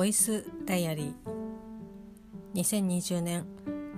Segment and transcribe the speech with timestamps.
[0.00, 2.58] ボイスダイアリー。
[2.58, 3.44] 2020年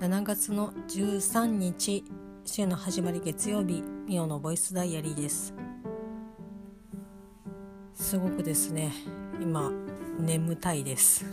[0.01, 2.03] 7月の13日
[2.45, 5.55] 週の始まり月曜日ミオのボイスダイアリーです。
[7.95, 8.93] すごくですね
[9.41, 9.71] 今
[10.19, 11.25] 眠たいです。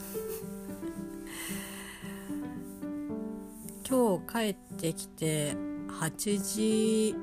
[3.89, 5.55] 今日帰ってきて
[5.99, 7.15] 8時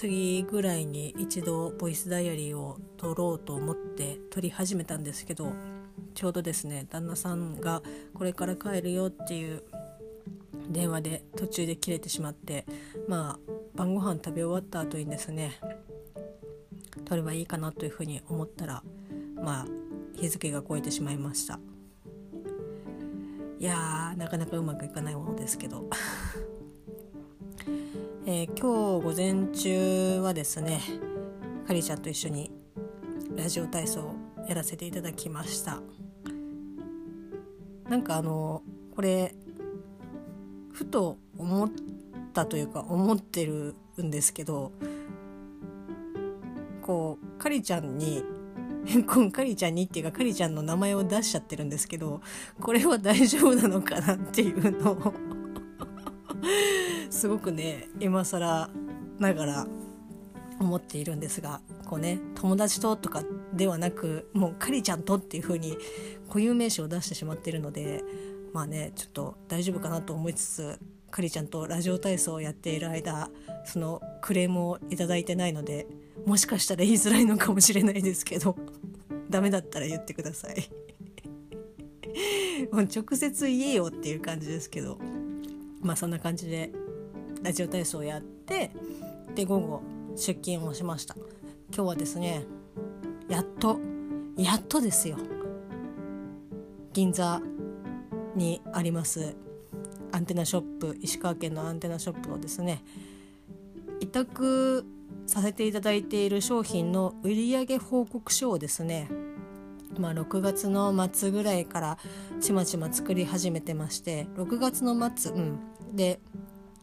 [0.00, 5.52] 過ぎぐらいに一度ボイスダイアリーを撮ろうと思って撮り始めたんですけど
[6.16, 7.82] ちょうどですね旦那さんが
[8.14, 9.62] これから帰るよっていう
[10.70, 12.64] 電話で途中で切れてしまって
[13.06, 15.60] まあ晩ご飯食べ終わった後にですね
[17.04, 18.82] 撮ればいいかなというふうに思ったら
[19.34, 19.66] まあ
[20.18, 21.60] 日付が超えてしまいました。
[23.58, 25.88] いやーなかなかうまくいかないものですけど。
[28.24, 30.80] えー、今日午前中はですね
[31.66, 32.50] かりちゃんと一緒に
[33.36, 34.14] ラジオ体操を
[34.48, 35.80] やらせていただきました。
[37.88, 38.62] なんかあの
[38.94, 39.34] これ
[40.72, 41.70] ふと思っ
[42.32, 44.72] たというか思ってるんですけど
[46.82, 48.22] こうかりちゃんに
[49.06, 52.20] こんかりちゃんにっていうかかりちゃんの名前を出しちゃってるんですけど
[52.60, 55.14] これは大丈夫なのかなっていうのを
[57.10, 58.70] すごくね今更
[59.18, 59.66] ながら
[60.60, 65.78] 思っているんですがこうね友達ととかではなくもうかりちゃんとっていう風に
[66.28, 68.02] 固有名詞を出してしまってるので
[68.52, 70.78] まあねちょっと大丈夫かなと思いつつ
[71.10, 73.30] かりちゃんとラジオ体操をやっている間
[73.64, 75.86] そのクレームを頂いてないので
[76.26, 78.56] もしかしたら言いづらいのかもしれないですけど
[79.30, 80.68] ダメだったら言ってください。
[82.72, 84.98] もう直接言えよっていう感じですけど
[85.80, 86.72] まあそんな感じで
[87.42, 88.70] ラジオ体操をやって
[89.34, 89.82] で午後
[90.16, 91.16] 出勤をしました。
[91.74, 92.44] 今日はですね
[93.28, 93.78] やっと
[94.36, 95.16] やっとですよ。
[96.92, 97.42] 銀座
[98.34, 99.36] にあります
[100.12, 102.82] アンテナショップ石川県のアンテナショップのですね
[104.00, 104.86] 委託
[105.26, 109.10] させていただいている商品の売上報告書をですね
[109.98, 111.98] まあ、6月の末ぐらいから
[112.40, 115.58] ちまちま作り始めてまして6月の末、うん、
[115.94, 116.20] で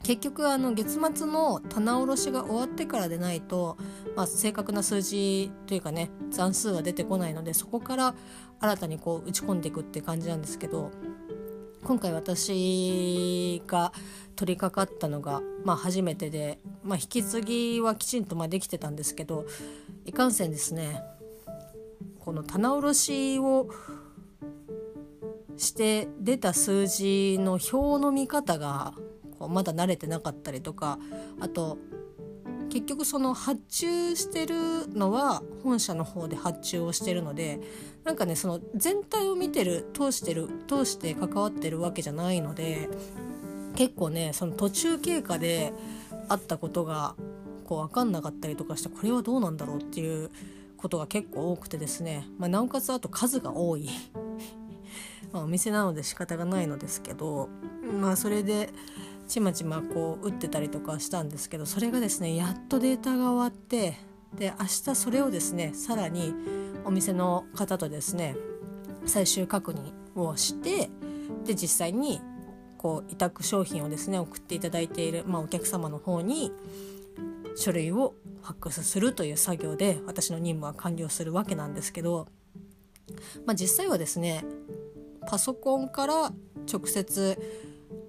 [0.03, 3.77] 結局あの月末の棚卸しが終わってからでないと、
[4.15, 8.15] まあ、正確な数字というかね残数は出てこないのでそこから
[8.59, 10.91] 新たにこう打ち込んでいくって感じなんですけど
[11.83, 13.93] 今回私が
[14.35, 19.45] 取り掛かったのが、まあ、初めてで、まあ、引き継ぎはきちんとまできてたんですけど
[20.05, 21.01] いかんせんですね
[22.19, 22.99] この棚卸
[23.35, 23.69] しを
[25.57, 28.93] して出た数字の表の見方が
[29.43, 30.97] こうまだ慣れてなかったりとか
[31.41, 31.77] あと
[32.69, 37.59] 結局その発注してるのは本社の方で発注をしてるので
[38.05, 42.89] なんかねその全体を見てる通してる通して関わってるわけじゃないので
[43.75, 45.73] 結構ねその途中経過で
[46.29, 47.15] あったことが
[47.65, 50.31] こう分かんなかったりとかしてこれはどうなんだろうっていう
[50.77, 53.89] ことが結構多くてですね、まあ、なおかつあと数が多い。
[55.31, 57.49] まお店なので仕方がないのですけど
[57.99, 58.69] まあそれで
[59.27, 63.97] ちまちまこう打ってたりとかしたんですけどそれがですねやっとデータが終わって
[64.35, 66.33] で明日それをですねさらに
[66.85, 68.35] お店の方とですね
[69.05, 70.89] 最終確認をして
[71.45, 72.21] で実際に
[72.77, 76.51] こう委託商品をですね送っていただいている、まあ、お客様の方に
[77.55, 82.27] 書類をファックスするという作業で私の任務は完了するわけなんですけど、
[83.45, 84.43] まあ、実際はですね
[85.27, 86.33] パソコンから
[86.71, 87.37] 直接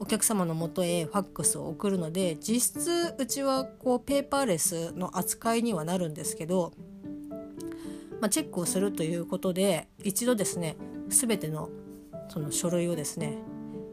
[0.01, 6.73] お客様のもとへファックスを送るので実質うちはこうペーパーレスの扱いにはなるんですけど、
[8.21, 10.77] まあ、チェックをするということで一度ですね
[11.09, 11.69] 全ての
[12.29, 13.39] その書類をですね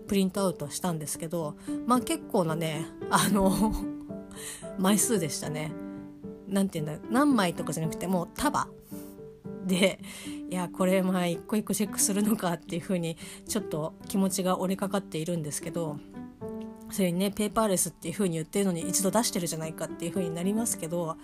[0.08, 3.74] プリントアウトしたんですけどまあ結構なねあの
[4.78, 5.72] 枚数でしたね。
[6.48, 8.68] なんて言うんだ何枚とかじゃなくてもう束
[9.72, 10.00] で
[10.50, 15.98] いやこれまあ一個一個チェックするのかっていうふうにちょっと気持ちが折れかかっているんですけど
[16.90, 21.16] それにねペーパーレスっていうふうに言ってるのに一度出してるじゃないかっていうふうになりますけど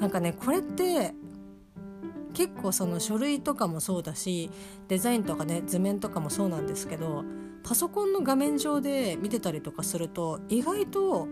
[0.00, 1.14] なんかねこれって
[2.34, 4.50] 結構その書類とかもそうだし
[4.88, 7.24] デザインとかね図面とかもそうなんですけど
[7.64, 11.26] パソコンの画面上で見てたりとかすると意外と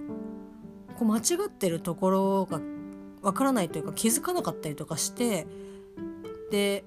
[0.98, 2.60] こう間違ってるところが
[3.20, 5.46] わからないというか気づかなかったりとかして
[6.54, 6.84] で、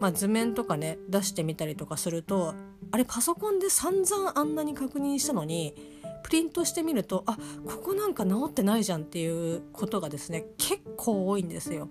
[0.00, 2.54] まあ、図面とかね出してみたりとかすると
[2.90, 5.74] あれパソコンで散々あんなに確認したのに
[6.22, 7.36] プリントしてみるとあ
[7.66, 11.90] ここなんか直ってないじゃんっていうことがですね結構多いんですよ。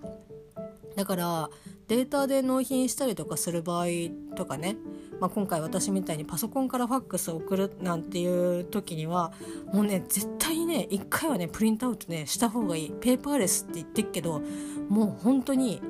[0.96, 1.50] だから
[1.86, 3.86] データで納品したりとかする場合
[4.34, 4.76] とかね、
[5.20, 9.32] まあ、今回私みたいにパソコンからファックスを送るなんていう時には
[9.72, 14.42] もうね絶対にね一回はねプリントアウトねした方がいいペーパーレスって言ってっけど
[14.88, 15.80] もう本当に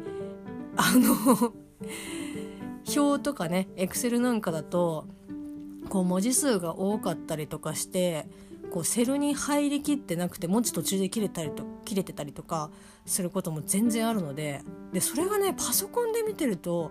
[0.76, 1.52] あの
[2.96, 5.06] 表とかねエクセルなんかだと
[5.88, 8.28] こう文字数が多かったりとかして
[8.70, 12.70] こうセルに入りきってなくて文字途中で切れたりと切れてたりとか
[13.04, 14.62] することも全然あるので
[14.92, 16.90] でそれがねパソコンで見てると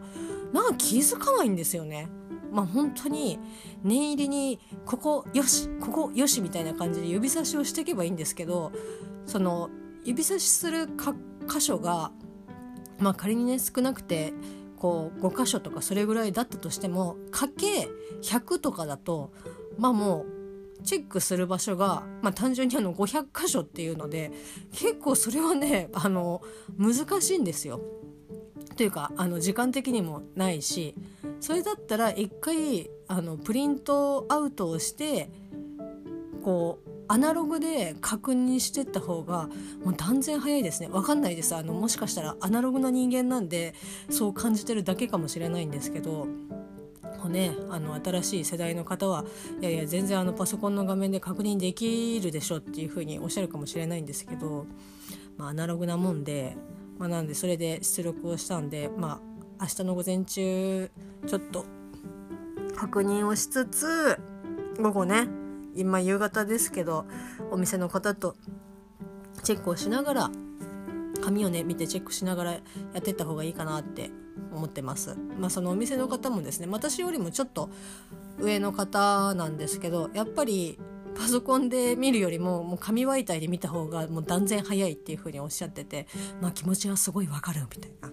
[0.53, 2.07] なんか気づかないんですよね。
[2.51, 3.37] まあ本当に
[3.83, 8.71] 念入りにここよしここよしみたいな感じで指差しをしていけばいいんですけど
[9.25, 9.69] その
[10.05, 10.87] 指差しする
[11.47, 12.11] 箇所が
[12.99, 14.33] まあ仮にね少なくて
[14.77, 17.89] こう5箇所とかそれぐらいだったとしてもかけ
[18.21, 19.31] 100とかだと
[19.77, 20.35] まあもう
[20.83, 24.31] チェックする場所が、まあ、単純にあの500箇所っていうので
[24.71, 26.41] 結構それはね あの
[26.77, 27.81] 難しいんですよ。
[28.75, 30.95] というかあの時間的にもないし
[31.39, 35.31] それだったら一回あのプリントアウトをして
[36.43, 39.49] こうアナログで確認してった方が
[39.83, 40.87] もう断然早いですね。
[40.87, 41.55] 分かんないです。
[41.55, 43.73] あのもしかしたらアナログな人間なんで
[44.09, 46.27] そう感じてるだけかもしれないんですけど。
[47.29, 49.25] ねあの新しい世代の方は
[49.59, 54.65] いやいや全然あのパソコンの画面で確認できるでしょっていうふうにおっしゃるかもしれないんですけど、
[55.37, 56.55] まあ、アナログなもんで、
[56.97, 59.19] まあ、なんでそれで出力をしたんでま
[59.59, 60.91] あ明日の午前中
[61.25, 61.65] ちょっと
[62.75, 64.19] 確認をしつつ
[64.79, 65.27] 午後ね
[65.75, 67.05] 今夕方ですけど
[67.51, 68.35] お店の方と
[69.43, 70.31] チェックをしながら
[71.21, 72.59] 紙をね見てチェックしながらや
[72.99, 74.11] ってった方がいいかなって
[74.53, 75.15] 思ってます。
[75.39, 77.69] まあ、そのお店の方もですね私よりもちょっと
[78.39, 80.79] 上の方なんですけどやっぱり
[81.15, 86.07] パソコンで見るよりももう紙媒体で見た方がもう断然早いっていう風におっしゃってて、
[86.41, 88.11] まあ、気持ちはすごいわかるみたいな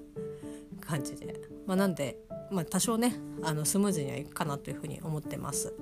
[0.80, 2.16] 感じで、まあ、なんで、
[2.50, 5.74] まあ、多少ねあのスムーズにはいくかなという風に思ってます。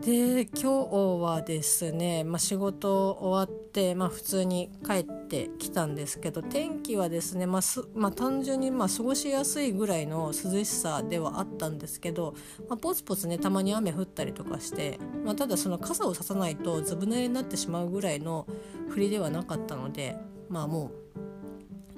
[0.00, 12.34] で今日はですね、まあ、仕事終わって、まあ、普通に帰ってきたんですけど天気はですね、まあすまあ、単純にまあ過ごしやすいぐらいの涼しさではあったんですけど、
[12.68, 18.46] まあ、ポツポツねたまに雨降ったりとかして、まあ、ただその傘をささないとずぶ濡れになってしまうぐらいの
[18.92, 20.16] 降りではなかったので
[20.50, 21.16] まあもう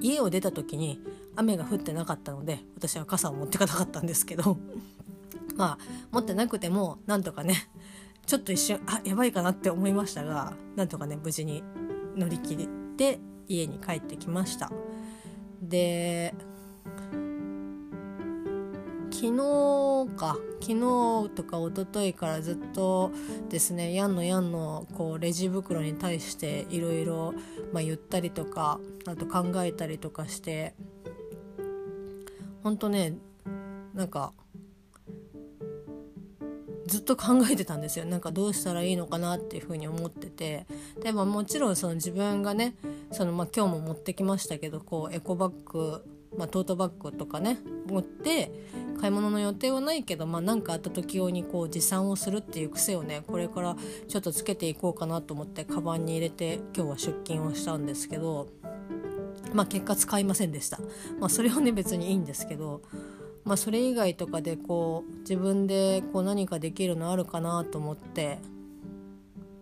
[0.01, 1.01] 家を出た時に
[1.35, 4.57] 雨が降ってなかったので私は傘を持ってかなかったんですけど
[5.57, 5.79] まあ
[6.13, 7.69] 持ってなくてもなんとかね
[8.29, 11.65] ちょっと一瞬あやばいかなって思いましたがなんとかね無事に
[12.15, 14.71] 乗り切って家に帰ってきました。
[15.63, 16.35] で
[19.11, 20.37] 昨日か。
[20.61, 23.13] 昨日とか一昨日からずっと
[23.49, 27.33] ですねやんのやんのこうレジ袋に対していろいろ
[27.75, 30.75] 言ったりとかあと考えたりとかして
[32.63, 33.17] ほんとね
[33.95, 34.33] なんか
[36.89, 40.67] ずっと考えてたんですよなんかどうしたらいいのかなっていうふうに思ってて
[41.03, 42.75] でももちろんその自分がね
[43.13, 46.03] その、まあ、今日も持ってきましたけどこうエコバッグ、
[46.37, 48.51] まあ、トートバッグとかね持って
[49.01, 53.77] 買い物の予定はないけどまあ、かあった時用にこう持参をするっていう癖をねこれから
[54.09, 58.49] ちょっとつけていこうかなと思ってカバンに入れて今日は出勤をしたんですけど
[59.53, 60.79] まあ結果使いませんでした。
[61.21, 62.83] まあ、それはね別にいいんですけど
[63.49, 68.39] まあ、それ以外とかでこう自分でこう何かできるのあるかなと思って。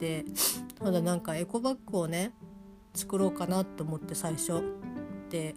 [0.00, 0.26] で
[0.78, 2.32] ただなんかエコバッグをね
[2.92, 4.60] 作ろうかなと思って最初。
[5.30, 5.54] で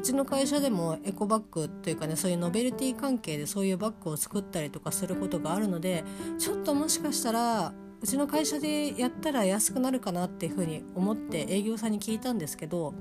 [0.00, 6.04] うちの会社でもエコバッグというかねそういうノベルティ関係でそういうバッグを作ったりとかすることがあるので
[6.38, 12.94] ちょっともしかしたらうちの会社でやったら安くなるかなっていうふうに思って営業さんに聞いたんですけど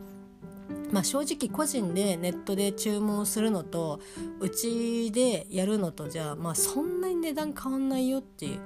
[0.91, 3.99] まあ、正直個人でネットで注文するのと
[4.39, 8.59] うちでやるのとじゃあまあそんなに値段変わんないよっていう。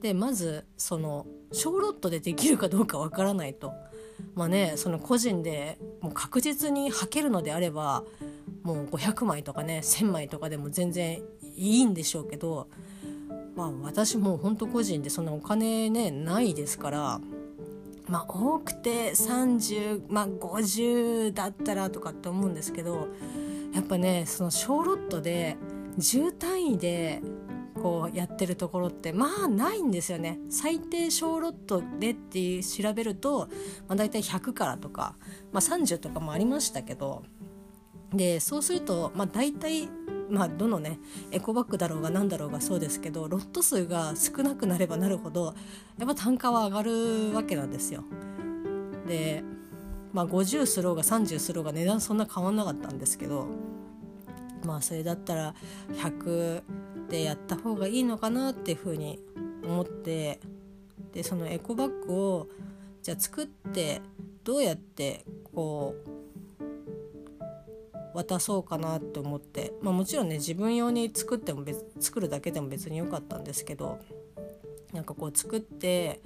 [0.00, 3.72] でまずその小ロットでできるかどうかわからないと。
[4.34, 8.04] まあねその個人でもう確実に履けるのであれば
[8.62, 11.22] もう500枚とかね1,000枚とかでも全然
[11.56, 12.68] いいんでしょうけど
[13.56, 17.20] まあ私もうほんと個人でそんなお金ねないですから
[18.10, 23.08] まあ多くて30、まあ、50だったらとかって思うんですけど
[23.72, 25.56] やっぱねその小ロットで
[25.98, 27.22] 10単位で
[27.80, 30.38] こうやってるところってまあないんですよね。
[30.50, 33.48] 最低小ロットでって調べると、
[33.88, 35.14] まあ、大体100からとか、
[35.52, 37.22] まあ、30とかもありましたけど
[38.12, 39.88] でそうすると、まあ、大体
[40.30, 40.98] まあどのね
[41.32, 45.54] エコバッグだろうが何だろうがそうですけどロット数が少なくなればなるほど
[45.98, 48.04] やっぱ単価は上がるわけなんですよ。
[49.06, 49.42] で
[50.12, 53.46] まあ50すろうが30すろうが値段そんな変わんなかったんですけど
[54.64, 55.54] まあそれだったら
[55.94, 56.62] 100
[57.08, 59.18] でやった方がいいのかなっていうふうに
[59.64, 60.40] 思って
[61.12, 62.48] でそのエコバッグを
[63.02, 64.00] じゃあ作って
[64.44, 66.19] どうやってこう
[68.14, 73.98] 渡そうかなって思って、まあ、もちろんね自分用に作っても別作るだけでも別に良かったんですけど
[74.92, 76.20] なんかこう作って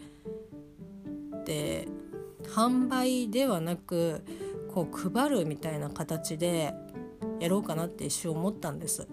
[1.45, 1.87] で
[2.45, 4.25] 販売ではなく
[4.73, 6.75] こう配るみたいな形で
[7.41, 9.07] やろうかなって一瞬思ったんです。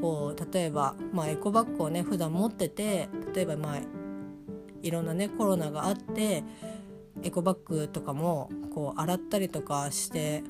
[0.00, 3.78] こう例えば、まあ、エコバッグをね普段持ってて例えばまあ
[4.82, 6.42] いろんなねコロナがあって
[7.22, 10.42] エコバッグとかもこう洗ったりとかして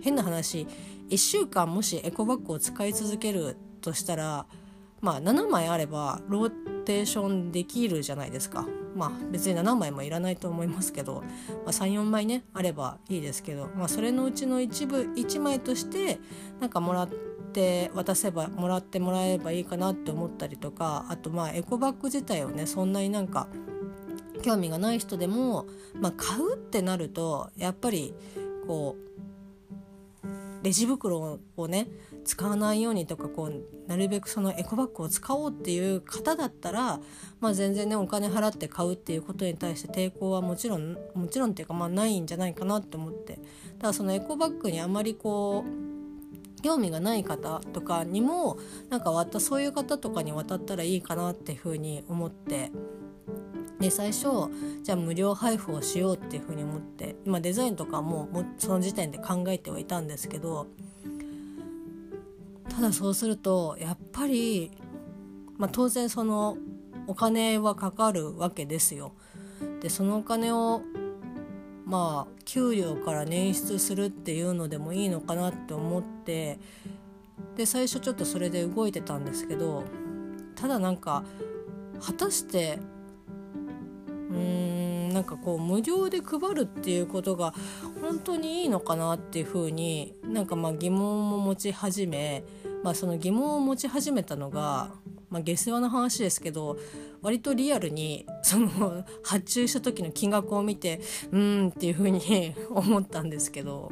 [0.00, 0.66] 変な話
[1.08, 4.46] 1週間もしエコバッグを使い続けるとしたら
[5.00, 6.50] まあ7枚あればロー
[6.84, 8.66] テーションできるじゃないですか。
[8.94, 11.22] まあ別に7枚もいらないと思いますけど、
[11.64, 16.18] まあ、34枚ねあればいいですけど、まあ、それのうちの一部1枚として
[16.60, 17.08] なんかもらっ
[17.52, 23.48] て渡せばもらってもらえればいいかなって思ったりとかあとまあエコバッグ自体をねそんなになんか
[24.42, 28.14] 興味がない人でも、まあ、買うってなるとやっぱり
[28.66, 29.10] こう
[30.62, 31.88] レジ袋をね
[32.24, 37.00] 使わないようにとかこうなるべくそのエコバッグを使おうっていう方だったら、
[37.40, 43.38] まあ、全然ねお金払って買うっていうことに対して抵抗はもちろんもちろんっていうかまあないんじゃないかなって思って。
[43.78, 48.58] ただそのエコバッグにあまりこう興味がない方とかにも
[48.90, 52.70] なんかそういう方とかに渡ったらいいかなっていうふうに思って。
[53.80, 54.28] で最初
[54.82, 60.66] じゃあ無料配布をしようっていうふうに思って、まあ、デザインとかももその時点で考えてはいたんですけど
[62.68, 64.70] ただそうするとやっぱり、
[65.56, 66.58] まあ、当然その
[67.06, 69.12] お金はかかるわけですよ。
[69.80, 70.82] でそのお金を
[71.84, 76.58] まあ給料から捻出するっていうのでもいいのかなって思って
[77.56, 79.84] で最初ちょっとそれで動いてたんですけど
[80.54, 81.24] ただなんか
[82.00, 82.78] 果たして
[84.30, 87.52] うーんなんかこう無料で配るっていうことが
[88.00, 92.44] 本当にいいのかなっていうふうになんかまあ疑問も持ち始め、
[92.82, 94.92] まあ、その疑問を持ち始めたのが、
[95.28, 96.78] まあ、下世話な話ですけど
[97.22, 101.00] 割とリアルにその発注した時の金額を見て
[101.32, 103.90] うんっていうふうに 思ったんですけど。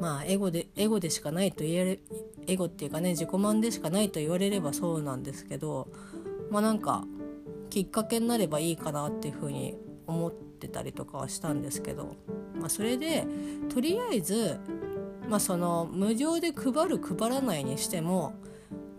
[0.00, 2.00] まあエゴでエゴでしかないと言える
[2.46, 5.88] エゴっていうかね自己満でしかないと言われればそうなんですけど
[6.50, 7.04] まあなんか
[7.72, 12.16] きっかけになればいいかなっていうふうに思ってたりとかはしたんですけど、
[12.54, 13.24] まあ、それで
[13.70, 14.60] とりあえず、
[15.26, 18.34] まあ、その無料で配る配らないにしても、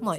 [0.01, 0.18] まあ、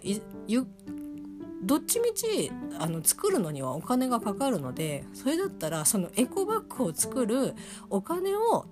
[1.65, 7.55] どっちみちあの作るのにはお金がかかるのでそれだったらそのエコバッグを作る
[7.91, 8.67] お金を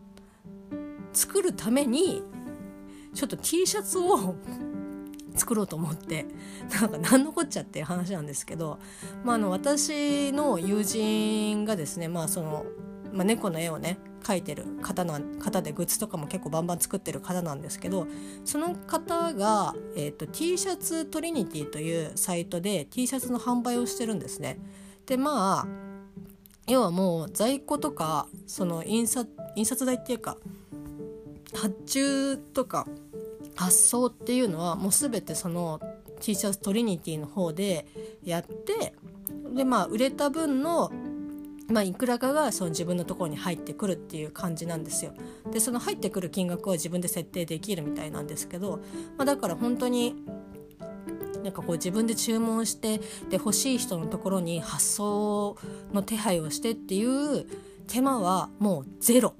[1.12, 2.22] 作るために
[3.14, 4.36] ちょっと T シャツを
[5.34, 6.26] 作ろうと思って
[6.80, 8.78] なんか何のこっちゃっていう話なんですけど、
[9.24, 12.66] まあ、あの私の友人がですね、まあその
[13.12, 18.06] まあ、猫の絵をね描いてる方な方でグッズとかも結構バンバン作ってる方なんですけど
[18.44, 24.58] その方が、えーと、T シャツトリニティというサイトで T シャツの販売をしてるんですね。
[25.06, 25.66] でまあ
[26.68, 30.38] 要はもう在庫とかその印刷印刷代っていうか
[31.54, 32.86] 発注とか
[33.54, 35.80] 発送っていうのはもう全てその
[36.20, 37.86] T シャツトリニティの方で
[38.24, 38.94] やって
[39.54, 40.90] でまあ売れた分の
[41.68, 45.14] まあ、いくらかがその自分のところに入ってくるっていう感じなんですよ。
[45.50, 48.80] でその入ってくる金額は自分で設定できるみたいなんですけど、
[49.16, 50.14] まあ、だから本当に
[51.42, 55.56] なんかこう自分で注文してで欲しい人のところに発送
[55.92, 57.46] の手配をしてっていう
[57.86, 59.34] 手間はもうゼロ。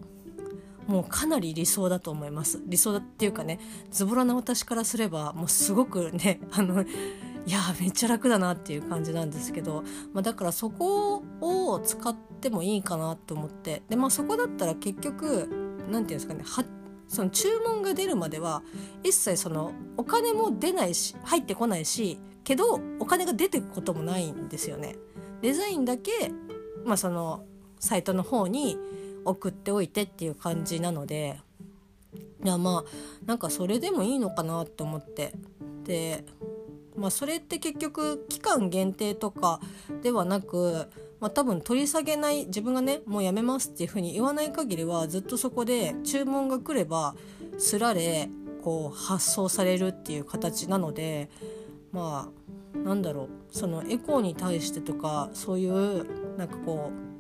[0.87, 3.59] もうかなり理想だと思います理想だっていうかね
[3.91, 15.49] ズボラな私からすればもうすごくね あのいやめっちゃ楽だなっていう感じなんですけど、まあ、だからそこを使ってもいいかなと思ってで、まあ、そこだったら結局
[15.91, 16.65] 何て言うんですかねは
[17.09, 18.63] その注文が出るまでは
[19.03, 24.97] 一切そのお金も出ないし入ってこないしけどお金が出てくこともないんですよね。
[25.43, 26.11] デザインだけ、
[26.85, 27.45] まあ、その
[27.79, 28.79] サイトの方に
[29.25, 31.39] 送っておいてっていう感じなので
[32.45, 35.33] いやまあなんかそれでもいいのかなと思って。
[35.85, 36.25] で
[36.97, 39.61] まあそれって結局期間限定とか
[40.03, 40.89] ではなく、
[41.21, 47.15] まあ、多分取り下げない自分がねもうやめますっていうふうに言わない限りはずっとそこで注文が来れば
[47.59, 48.29] すられ
[48.63, 51.31] こう発送されるっていう形なので
[51.93, 52.31] ま
[52.75, 53.29] あなんだろう。
[53.51, 57.12] そのエコーに対してとかそういうなんかこう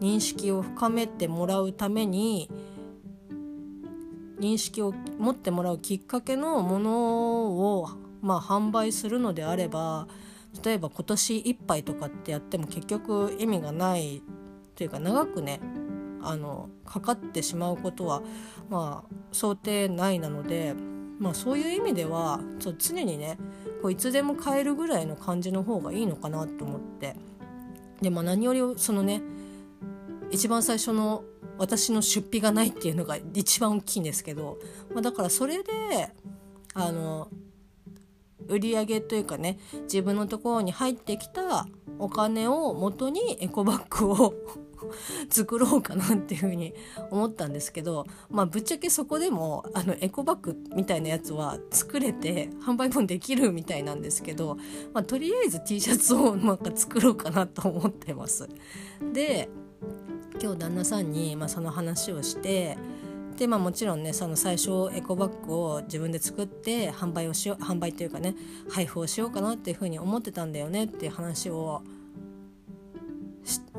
[0.00, 2.50] 認識を深めてもらうために
[4.40, 7.46] 認識を持ってもらうきっかけのもの
[7.78, 7.88] を、
[8.22, 10.08] まあ、販売するのであれば
[10.64, 14.22] 例えば今年いっぱいとかってやっても結局意味がない
[14.74, 15.60] というか長くね
[16.22, 18.22] あのかかってしまうことは、
[18.68, 20.74] まあ、想定内なので、
[21.18, 23.38] まあ、そういう意味ではちょ常にね
[23.82, 27.16] こういつでも買えるぐらいの感じの方がいいのかなと思って。
[28.02, 29.22] で、まあ、何よりそのね
[30.30, 31.24] 一番最初の
[31.58, 34.58] 私の出費がないっていうのが一番大きいんですけど、
[34.92, 35.72] まあ、だからそれで
[36.74, 37.28] あの
[38.48, 41.66] 売り上げというかね自分のところに入ってきた
[41.98, 44.34] お金を元にエコバッグを
[45.28, 46.74] 作ろうかなっていうふうに
[47.10, 54.56] 思ったんですけど、まあ、ぶっちゃけそこでもあのエコバッグみたいなやつは作れて販売もできるみたいなんですけど、
[54.94, 58.48] まあ、とりあえず T シャツをなんか作ろうかなと思ってます。
[59.12, 59.50] で
[60.42, 62.78] 今日旦那さんに、まあ、その話をして
[63.36, 68.34] でまあもちろんねその最初エコバッグを自分で作って販売をしよう販売というかね
[68.70, 71.82] 配布をしようかなっていうふうに思ってたんだよねっていう話を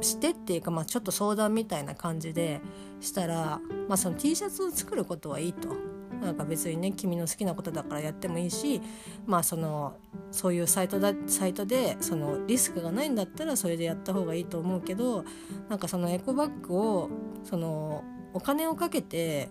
[0.02, 2.62] してっていうか、まあ、ちょっと相談みたいな感じで
[3.00, 6.01] したら、まあ、その T シャツを作ることはいいと。
[6.22, 8.82] なんか別にね君の好きなことだからやってもいいし
[9.26, 9.98] まあその
[10.32, 15.26] そういうサイトだサイトでそのリスクがないんだったらそれでやった方がいいと思うけど
[15.70, 17.10] なんかそのエコバッグを
[17.44, 19.50] そのお金をかけて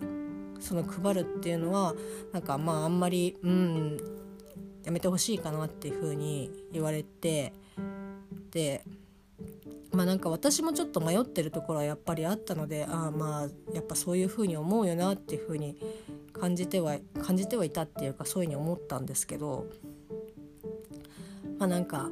[0.59, 1.93] その配るっていうのは
[2.31, 3.97] なんかまああんまりうん
[4.83, 7.53] やめてほしいかなっていうふうに言われて
[8.51, 8.83] で
[9.91, 15.77] まあなんか私もちょっと迷ってるところはやっぱりあったのでああまあやっぱそういうふうに思うよなっていうふうに
[16.31, 19.67] 感じては感じてはいたっていうかそういうふうに思ったんですけど
[21.59, 22.09] まあなんか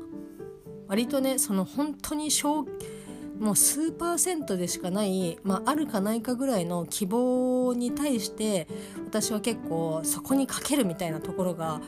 [0.87, 2.65] 割とねその本当に小
[3.39, 8.67] もう数パーセントでしかない、まあ、あるかないかぐらいの希望に対して
[9.05, 11.81] 私は結構そこにかけるみたいなところが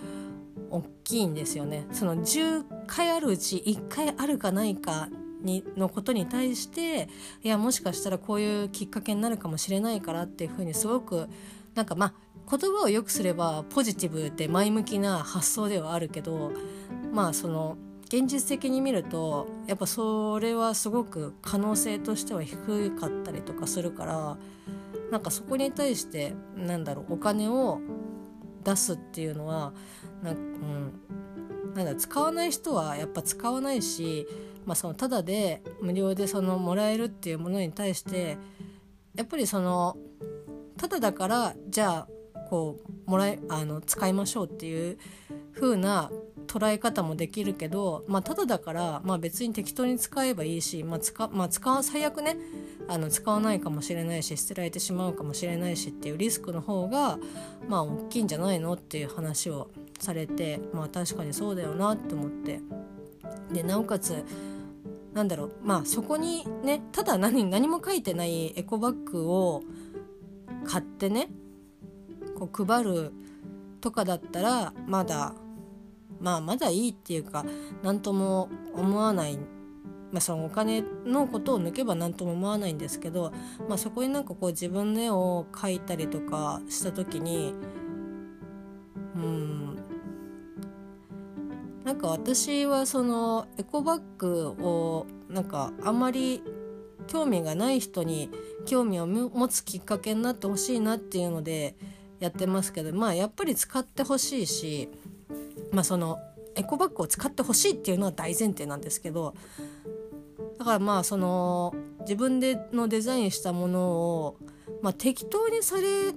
[0.70, 1.86] 大きいんですよね。
[1.92, 5.10] その10回あるうち1回あるかないか
[5.42, 7.10] にのことに対して
[7.44, 11.28] いやもしかしたらこういうきっかけになるかもしれないからっていうふうにすごく
[11.76, 12.14] なんかまあ
[12.50, 16.52] 言葉をよくすればポジティブで前向きな発想ではあるけど
[17.14, 24.38] まあその現実的に見るとやっぱそれはすごく可能性としては低かったりとかするから
[25.12, 27.80] なんかそこに対してなんだろうお金を
[28.64, 29.74] 出すっていうのは
[30.22, 30.40] なん,、う
[31.70, 34.28] ん、なんだ使わない人はやっぱ使わないし
[34.66, 38.38] まあ、そのただで無料でそのもらえるっていうものに対して
[39.16, 39.98] やっぱりその
[40.82, 42.08] ただだからじゃあ
[42.50, 44.98] こうもらえあの使いましょうっていう
[45.54, 46.10] 風な
[46.48, 52.36] 捉え方もできるけど、まあ、ただだから、まあ、別に適当に使えばいいし、まあ使まあ、使最悪ね
[52.88, 57.20] あの使わないかもしれないし捨てられてしまうかもしれないしっていうリスクの方が
[57.70, 62.60] まあ大きいんじゃないのっていう話をされてまあ確かにそうだよなって思って。
[63.54, 64.26] でなおかつ
[65.14, 69.62] なんだろうまあそこにねただ何何も書いてないエコバッグを
[70.66, 71.30] 買ってね
[72.36, 73.12] こう配る
[73.82, 75.34] とかだったらまだ
[76.20, 77.46] まあまだいいっていうか
[77.82, 79.38] 何とも思わない、
[80.12, 83.34] まあ、そのお金のことを抜けば何とも思わないんですけど、
[83.68, 87.56] まあ、そこになんかこう自分の絵を描いたりとかした時に
[89.16, 89.76] うん
[91.84, 96.44] なんか私はそのエコバッグをなんかあんまり
[97.12, 98.30] 興味がない人に
[98.66, 101.76] 興味を持つきっかけになってほしいなっていうので
[102.22, 104.88] やってますけどまあやっぱり使ってほしいし
[105.74, 106.20] まあその
[106.56, 109.34] エコバッグを使ってほしいっていうのは大前提なんですけど
[110.58, 114.38] だからまあその自分でのデザインしたものを、
[114.82, 116.14] まあ、適当にされ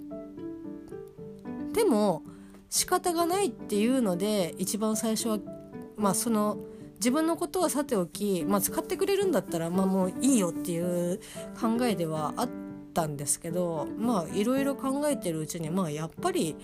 [1.72, 2.22] ても
[2.70, 5.38] 仕方がないっていうので一番最初は
[5.96, 6.56] まあその
[6.96, 11.20] 自分のことはさておき、まあ、使ってくれるんだったら、まあ、もういいよっていう
[11.60, 12.48] 考えではあっ
[12.94, 16.56] たんですけどまあいろいろ考えてるうちにまあやっぱり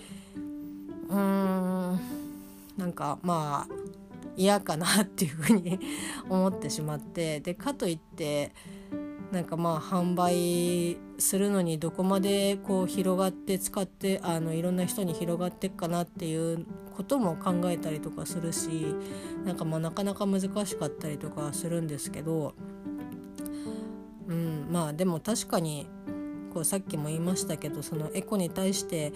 [1.09, 1.99] うーん
[2.77, 3.73] なんかまあ
[4.37, 5.79] 嫌かなっていうふうに
[6.29, 8.53] 思ってしまってでかといって
[9.31, 16.65] なんかまあ販売するのにどこまでこう広がって使ってあのいろんな人に広がっていくかなっていう
[16.95, 18.93] ことも考えたりとかするし
[19.45, 22.53] なんかまあなかなか難しかったりとかするんですけど、
[24.27, 25.87] うん、まあでも確かに
[26.53, 29.13] こうさっきも言いましたけどそのエコに対して、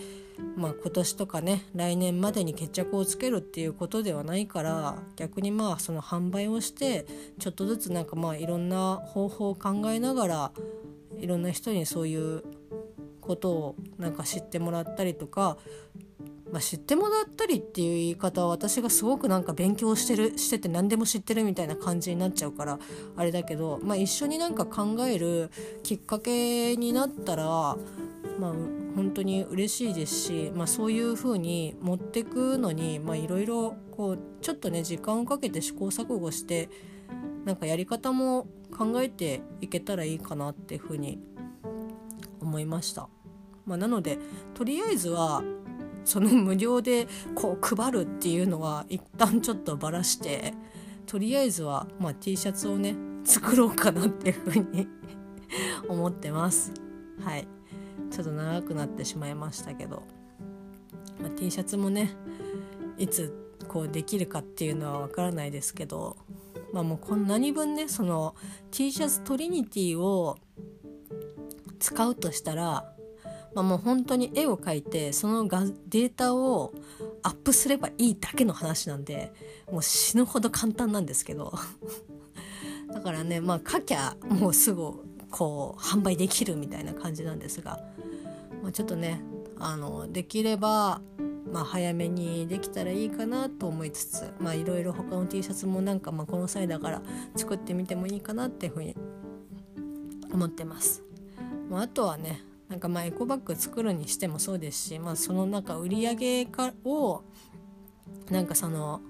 [0.56, 7.06] まあ、今年とかね来年までに決着をつけるっていうことではないから逆にまあその販売をして
[7.40, 10.52] ちょっとずつなんかまあいろんな方法を考えながら
[11.20, 12.44] いろんな人にそういう
[13.22, 15.58] ことをなんか知ってもらったりとか
[16.56, 22.80] まあ、知ってもらったりっていう言い方は私がすごくなんか勉強してるしてて何でも知ってるみたいな感じになっちゃうから
[23.18, 25.52] あれだけど、まあ、一緒になんか考える
[25.84, 27.76] きっかけになったらまあ
[28.96, 33.76] 本当に嬉しいですし、まあ、そういう風に持ってくのにいろいろ
[34.42, 36.70] ちょっとね時間をかけて試行錯誤して
[37.44, 41.20] なんかやり方も考えていけたらいいかなっていう風に
[42.40, 43.10] 思いました。
[43.66, 44.20] まあ、なので
[44.54, 45.44] とりあえずは
[46.06, 50.54] その無料でこう配るっていうのは一旦ちょっとばらして
[51.06, 54.88] とりあえずは、まあ、T シャツをね作ろうかなっていうふうに
[55.90, 56.72] 思ってます。
[57.20, 57.48] はい。
[58.12, 60.04] ちょっと長くなってしまいましたけど、
[61.22, 62.12] まあ、T シャツもね
[62.98, 63.34] いつ
[63.68, 66.18] こうできるかっていうのはわからないですけど
[66.72, 68.36] まあもうこんなに分ねその
[68.72, 70.38] T シャツトリニティを
[71.80, 72.95] 使うとしたら
[73.56, 76.74] まあ、もう本当に絵を描いてそのがデータを
[77.24, 79.32] アップすればいいだけの話なんで
[79.72, 81.54] もう死ぬほど簡単なんですけど
[82.94, 84.92] だからねまあ書きゃもうすぐ
[85.32, 87.80] こう販売できるみたいな感じなんですが、
[88.62, 89.24] まあ、ちょっとね
[89.58, 91.02] あのできれば
[91.52, 97.02] まあ、早めにできたらいいかなと思いつつまあいろいろ他の T シャツもなんかまあこの際だから
[97.36, 98.94] 作ってみてもいいかなっていうふうに
[100.34, 101.02] 思ってます。
[101.70, 107.24] まあ、あとはねなんかまあエコバッグ作るにしてもそうですし、まあ、そのなんか売り上げかを
[108.30, 109.02] なんかその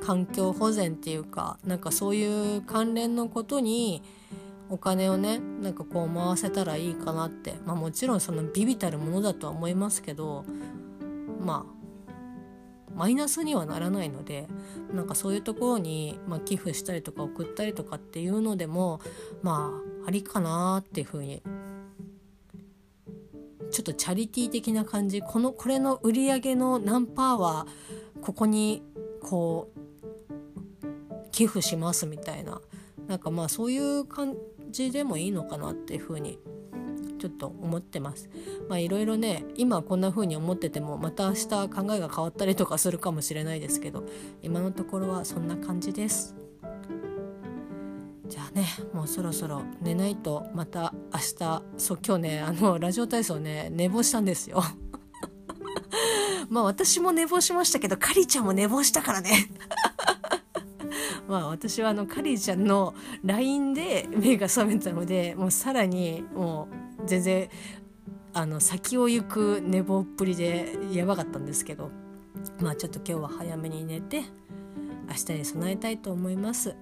[0.00, 4.02] 環境保全っていうかなんかそういう関連のことに
[4.68, 10.44] お金をねなんかこう回せたらいいかなって、まあ、もちろんそのビビたるものだとは思いますけど
[11.40, 11.76] まあ
[12.94, 14.46] マイナスにはならないので
[14.92, 19.00] なんかそういうところに、まあ、寄付したりとか送ったりとかっていうのでも
[19.42, 21.42] まあありかなっていうふうに
[23.70, 27.66] ちょっとチャリティー的な感じこのこれの売り上げの何パーは
[28.22, 28.82] ここに
[29.20, 32.60] こう寄付しますみたいな
[33.08, 34.36] なんかまあそういう感
[34.70, 36.38] じでもいいのかなっていうふうに
[37.18, 38.28] ちょっと思ってます。
[38.68, 44.04] まあいろいろね今こんな風に思っててもまた明日考えが変わったりとかするかもしれないですけど
[44.42, 46.36] 今のところはそんな感じです。
[48.28, 54.62] じゃあねもうそろそろ寝ないとまた明日そう今日ねあのラジオ体操ね寝坊したんですよ。
[56.48, 59.48] まあ私も寝坊しましたけどカリちゃんも寝坊したからね。
[61.28, 66.68] まあ私はあのカリーちゃんの LINE で目が覚めたのでもうさらにも
[67.02, 67.48] う全然
[68.32, 71.90] あの先を行く寝坊っぷりでやばかったんですけど
[72.60, 74.22] まあちょっと今日は早めに寝て
[75.08, 76.76] 明日に備えたいと思います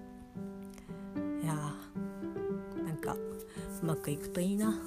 [3.84, 4.80] うまくいくといいな。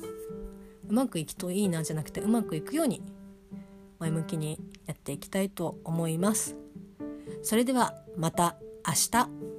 [0.90, 3.04] うまくいくといいなじゃなくてうまくいくように
[4.00, 6.56] 前向きにやっていきたいと思います。
[7.44, 8.58] それではまた
[8.88, 9.57] 明日。